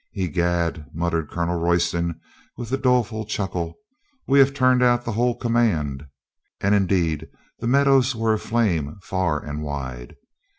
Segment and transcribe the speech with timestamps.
[0.17, 2.19] "I'gad," muttered Colonel Royston
[2.57, 3.75] with a doleful chuckle,
[4.25, 6.07] "we'll have turned out the whole com mand."
[6.59, 7.27] And indeed
[7.59, 10.15] the meadows were aflame far and wide.